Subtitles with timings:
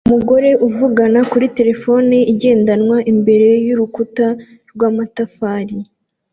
[0.07, 4.27] Umugore uvugana kuri terefone igendanwa imbere yurukuta
[4.73, 5.77] rwamatafari